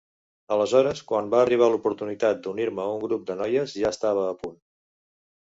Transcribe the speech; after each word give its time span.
Aleshores, 0.53 1.03
quan 1.11 1.29
va 1.33 1.41
arribar 1.47 1.67
l'oportunitat 1.73 2.41
d'unir-me 2.47 2.87
a 2.87 2.95
un 2.95 2.99
grup 3.05 3.29
de 3.29 3.37
noies, 3.43 3.77
ja 3.85 3.93
estava 3.99 4.27
a 4.33 4.35
punt! 4.43 4.59